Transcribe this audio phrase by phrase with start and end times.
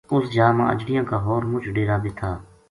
[0.13, 2.31] اس جا ما اجڑیاں کا ہور مُچ ڈیرا بے تھا